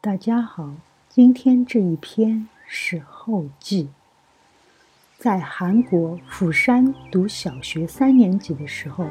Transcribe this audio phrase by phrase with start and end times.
[0.00, 0.70] 大家好，
[1.08, 3.88] 今天这一篇是后记。
[5.18, 9.04] 在韩国釜山读小学三年级的时候，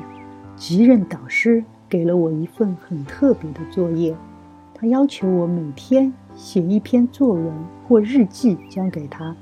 [0.56, 4.16] 级任导师给了我一份很特别的作业，
[4.74, 7.54] 他要求我每天写一篇作文
[7.86, 9.36] 或日记交给他，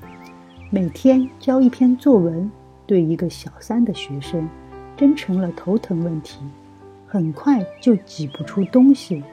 [0.71, 2.49] 每天交一篇作文。
[2.87, 4.49] 对一个小三的学生，
[4.97, 6.39] 真成了头疼问题，
[7.05, 9.23] 很快就挤不出东西。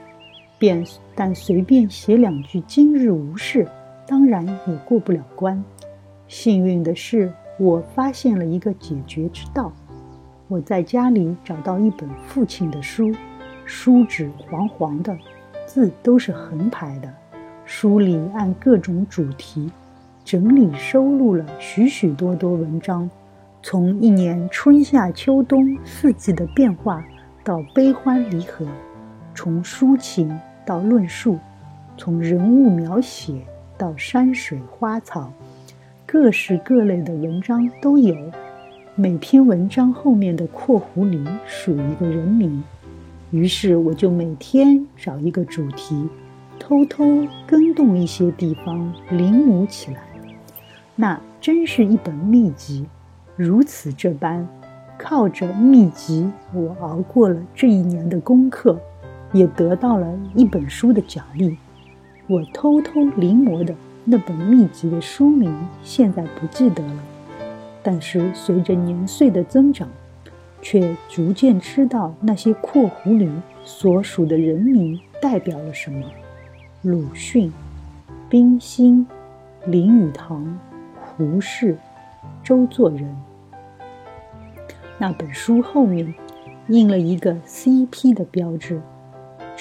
[0.62, 3.66] 便但随便写两句“今日无事”，
[4.06, 5.60] 当然也过不了关。
[6.28, 9.72] 幸运的是，我发现了一个解决之道。
[10.46, 13.10] 我在家里找到一本父亲的书，
[13.64, 15.18] 书纸黄黄的，
[15.66, 17.12] 字都是横排的。
[17.64, 19.68] 书里按各种主题
[20.24, 23.10] 整理收录了许许多多文章，
[23.64, 27.04] 从一年春夏秋冬四季的变化
[27.42, 28.64] 到悲欢离合，
[29.34, 30.32] 从抒情。
[30.64, 31.38] 到论述，
[31.96, 33.34] 从人物描写
[33.76, 35.32] 到山水花草，
[36.06, 38.16] 各式各类的文章都有。
[38.94, 42.62] 每篇文章后面的括弧里数一个人名。
[43.30, 46.06] 于是我就每天找一个主题，
[46.58, 50.02] 偷偷跟动一些地方临摹起来。
[50.94, 52.84] 那真是一本秘籍。
[53.34, 54.46] 如此这般，
[54.98, 58.78] 靠着秘籍，我熬过了这一年的功课。
[59.32, 61.56] 也得到了一本书的奖励。
[62.28, 63.74] 我偷偷临摹的
[64.04, 65.52] 那本秘籍的书名
[65.82, 67.02] 现在不记得了，
[67.82, 69.88] 但是随着年岁的增长，
[70.60, 73.30] 却逐渐知道那些括弧里
[73.64, 76.04] 所属的人名代表了什么：
[76.82, 77.52] 鲁迅、
[78.28, 79.06] 冰心、
[79.66, 80.58] 林语堂、
[81.00, 81.76] 胡适、
[82.42, 83.16] 周作人。
[84.98, 86.14] 那本书后面
[86.68, 88.80] 印了一个 CP 的标志。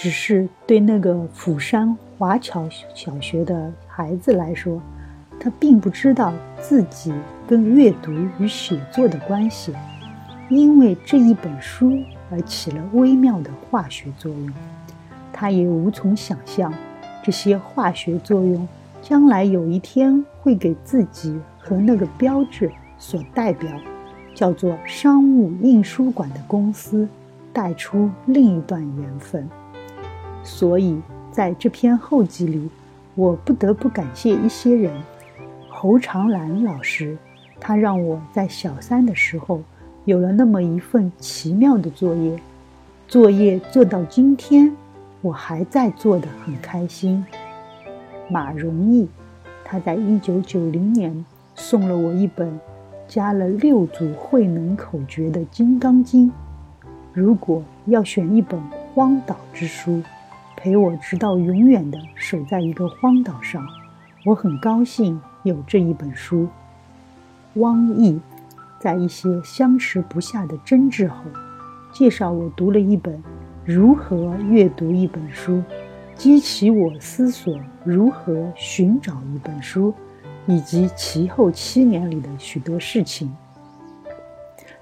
[0.01, 4.81] 只是对那个釜山华侨小学的孩子来说，
[5.39, 7.13] 他并不知道自己
[7.45, 9.71] 跟阅读与写作的关系，
[10.49, 11.95] 因为这一本书
[12.31, 14.51] 而起了微妙的化学作用。
[15.31, 16.73] 他也无从想象，
[17.23, 18.67] 这些化学作用
[19.03, 23.69] 将来有一天会给自己和那个标志所代表，
[24.33, 27.07] 叫做商务印书馆的公司，
[27.53, 29.47] 带出另一段缘分。
[30.43, 30.99] 所以，
[31.31, 32.69] 在这篇后记里，
[33.15, 34.91] 我不得不感谢一些人。
[35.69, 37.17] 侯长兰老师，
[37.59, 39.61] 他让我在小三的时候
[40.05, 42.39] 有了那么一份奇妙的作业，
[43.07, 44.75] 作业做到今天，
[45.21, 47.25] 我还在做的很开心。
[48.29, 49.07] 马荣义，
[49.63, 51.25] 他在一九九零年
[51.55, 52.59] 送了我一本
[53.07, 56.27] 加了六组慧能口诀的《金刚经》。
[57.13, 58.59] 如果要选一本
[58.93, 60.01] 荒岛之书，
[60.61, 63.65] 陪我直到永远的守在一个荒岛上，
[64.23, 66.47] 我很高兴有这一本书。
[67.55, 68.21] 汪毅
[68.79, 71.15] 在一些相持不下的争执后，
[71.91, 73.15] 介绍我读了一本
[73.65, 75.53] 《如何阅读一本书》，
[76.13, 79.91] 激起我思索如何寻找一本书，
[80.45, 83.35] 以及其后七年里的许多事情。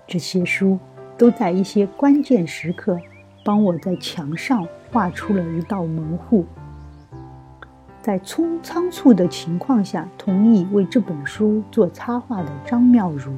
[0.05, 0.77] 这些书
[1.17, 2.99] 都在一些关键时刻，
[3.45, 4.67] 帮我在墙上。
[4.91, 6.45] 画出了一道门户，
[8.01, 13.31] 在匆仓促的情况下，同意为这本书做插画的张妙如，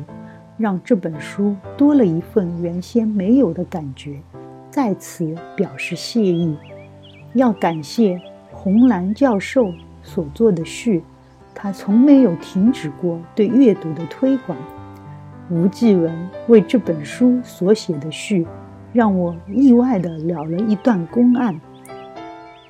[0.57, 4.19] 让这本书多了一份原先没有的感觉，
[4.69, 6.55] 在此表示谢意。
[7.33, 8.19] 要感谢
[8.51, 9.73] 红蓝教授
[10.03, 11.03] 所做的序，
[11.53, 14.57] 他从没有停止过对阅读的推广。
[15.49, 18.47] 吴继文为这本书所写的序。
[18.93, 21.59] 让我意外地了了一段公案。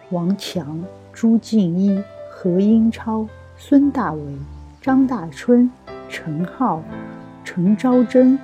[0.10, 3.26] 王强、朱静一、何英超、
[3.58, 4.22] 孙大为、
[4.82, 5.70] 张大春、
[6.08, 6.84] 陈浩、
[7.44, 8.38] 陈昭贞、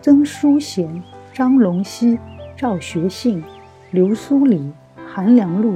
[0.00, 1.02] 曾淑贤、
[1.32, 2.18] 张龙溪、
[2.56, 3.42] 赵学信、
[3.90, 4.70] 刘苏礼、
[5.06, 5.74] 韩良禄、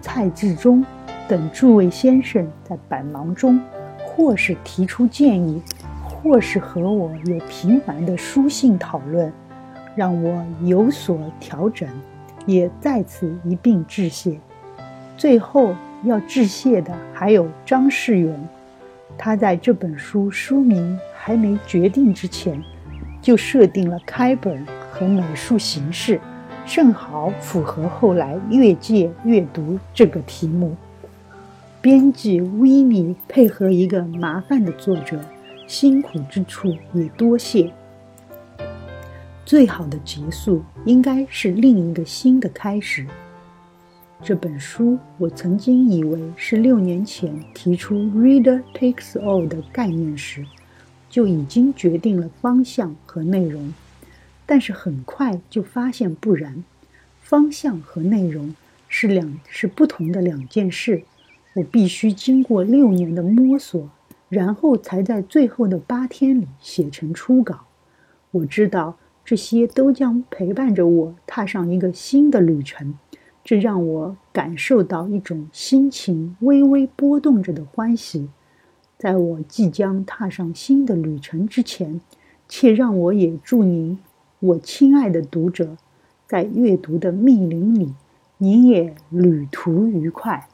[0.00, 0.84] 蔡志忠
[1.26, 3.60] 等诸位先生在百忙中，
[4.04, 5.60] 或是提出建议，
[6.04, 9.32] 或是和我有频繁的书信讨论。
[9.94, 11.88] 让我有所调整，
[12.46, 14.38] 也在此一并致谢。
[15.16, 18.48] 最后要致谢的还有张世元，
[19.18, 22.62] 他在这本书书名还没决定之前，
[23.20, 26.18] 就设定了开本和美术形式，
[26.64, 30.74] 正好符合后来越界阅读这个题目。
[31.82, 35.18] 编辑威尼配合一个麻烦的作者，
[35.66, 37.70] 辛苦之处也多谢。
[39.50, 43.04] 最好的结束应该是另一个新的开始。
[44.22, 50.46] 这本书我曾经以为是六年前提出 “reader takes all” 的概念时，
[51.08, 53.74] 就已经决定了方向和内容，
[54.46, 56.62] 但是很快就发现不然，
[57.20, 58.54] 方向和内容
[58.86, 61.02] 是两是不同的两件事。
[61.56, 63.90] 我必须经过六年的摸索，
[64.28, 67.66] 然后才在最后的八天里写成初稿。
[68.30, 68.96] 我知道
[69.30, 72.98] 这些都将陪伴着我踏上一个新的旅程。
[73.44, 78.28] 这让我感受到一种心情微微波动着的欢喜。
[78.98, 82.00] 在我即将踏上新的旅程之前，
[82.48, 84.00] 且让我也祝您，
[84.40, 85.76] 我亲爱的读者，
[86.26, 87.94] 在阅读的密林里，
[88.38, 90.48] 你也旅途愉快。